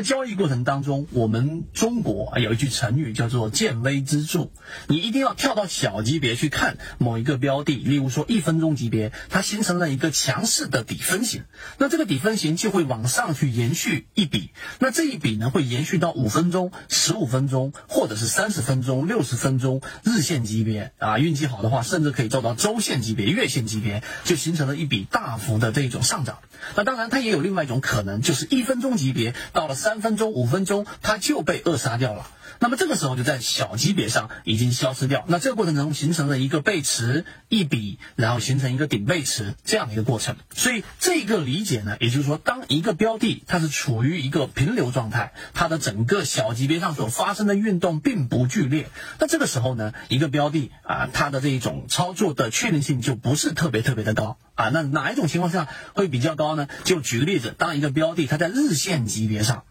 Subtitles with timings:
[0.00, 4.48] 在交易过程当中，我们中国有一句成语叫做“见微知著”，
[4.88, 11.42] 你一定要跳到小级别去看某一个标的，例如说一分钟级别，它形成了一个强势的底分型，
[11.76, 26.38] 那这个底分型就会往上去延续一笔，那这一笔呢会延续到五分钟、十五分钟，或者是三十分钟、六十分钟日线级别啊，运气好的话，甚至可以做到周线级别、月线级别，就形成了一笔大幅的这种上涨。
[26.74, 32.30] 那当然，它也有另外一种可能，就是一分钟级别到了三三分钟、五分钟，它就被扼杀掉了。
[32.60, 35.24] 那么这个时候就在小级别上已经消失掉。
[35.26, 40.36] 那这个过程中形成了一个背驰一笔，然后形成一个顶背驰这样的一个过程。
[40.54, 54.68] 所以这个理解呢，也就是说，当一个标的它是处于一个平流状态，它的整个小级别上所发生的运动并不剧烈，那这个时候呢，一个标的啊，它的这一种操作的确定性就不是特别特别的高啊。
[54.68, 56.68] 那哪一种情况下会比较高呢？
[56.84, 59.64] 就举个例子，当一个标的它在日线级别上。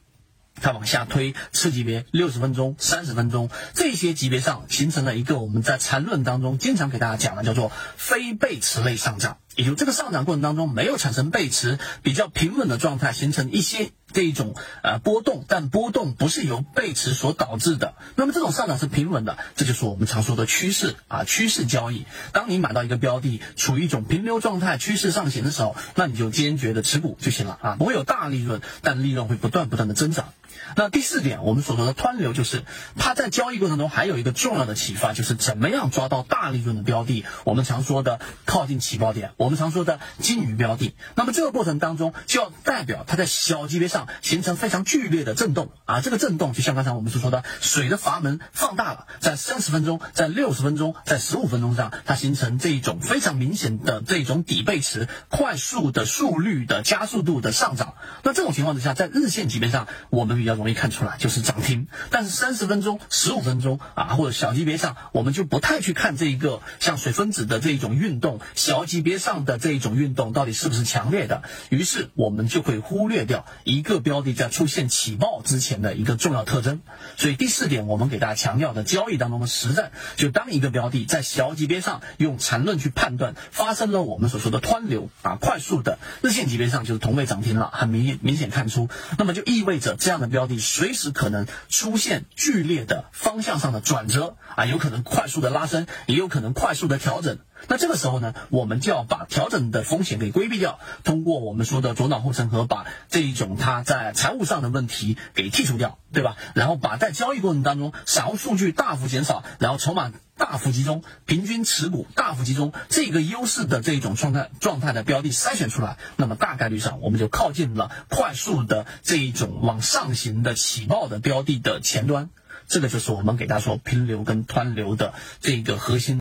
[0.62, 17.94] 它往下推次级别六十分钟、三十分钟这些级别上形成了一个我们在缠论当中经常给大家讲的叫做非背驰类上涨，也就这个上涨过程当中没有产生背驰，比较平稳的状态，形成一些这一种呃波动，但波动不是由背驰所导致的。
[18.16, 22.06] 那么这种上涨是平稳的，这就是我们常说的趋势啊，趋势交易。
[22.34, 30.34] 当你买到一个标的处于一种平流状态、趋势上行的时候，那你就坚决的持股就行了啊，不会有大利润，但利润会不断不断的增长。
[30.76, 32.64] 那第四点，我们所说的湍流，就是
[32.96, 37.26] 它在交易过程中还有一个重要的启发，就是怎么样抓到大利润的标的。
[37.44, 40.94] 我们常说的靠近起爆点，我们常说的金鱼标的。
[41.16, 57.96] 那么这个过程当中，就要代表它在小级别上形成非常剧烈的震动啊，这个震动就像刚才我们所说的水的阀门放大了，在三十分钟、在六十分钟、在十五分钟上，它形成这一种非常明显的这种底背驰，快速的速率的加速度的上涨。
[58.24, 71.42] 那这种情况之下，在日线级别上，我们比较容易看出来就是涨停，但是三十分钟、十五分钟啊，或者小级别上，我们就不太去看这一个像水分子的这一种运动，小级别上的这一种运动到底是不是强烈的？
[71.70, 76.82] 于是我们就会忽略掉一个标的在出现起爆之前的一个重要特征。
[77.18, 90.60] 所以第四点，我们给大家强调的交易当中的实战，就当一个标的在小级别上用缠论去判断发生了我们所说的湍流啊，快速的日线级别上就是同位涨停了，很明明显看出，那么就意味着这样的标的。
[90.60, 97.40] 随时可能出现剧烈的方向上的转折啊，有可能快速的拉升，也有可能快速的调整。
[97.68, 106.38] 那这个时候呢，我们就要把调整的风险给规避掉，通过我们说的左脑护城河，把这一种它在财务上的问题给剔除掉，对吧？
[106.56, 122.30] 然后把在交易过程当中散户数据大幅减少，然后筹码大幅集中，平均持股大幅集中，这个优势的这一种状态状态的标的筛选出来，那么大概率上我们就靠近了快速的这一种往上行的起爆的标的的前端。
[122.68, 126.19] 这个就是我们给大家说平流跟湍流的这个核心。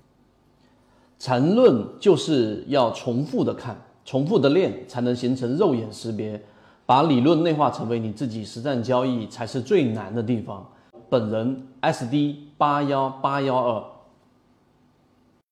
[1.19, 6.41] 缠论就是要重复的看，重复的练，才能形成肉眼识别。
[6.87, 10.67] 把理论内化成为你自己实战交易，才是最难的地方。
[11.11, 13.98] 本人 SD 八幺八幺二。